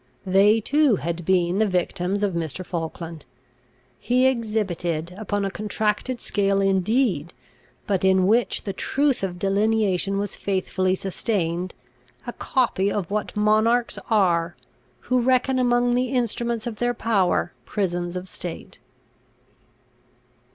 [0.25, 2.65] They too had been the victims of Mr.
[2.65, 3.27] Falkland.
[3.99, 7.35] He exhibited, upon a contracted scale indeed,
[7.85, 11.75] but in which the truth of delineation was faithfully sustained,
[12.25, 14.55] a copy of what monarchs are,
[15.01, 18.79] who reckon among the instruments of their power prisons of state.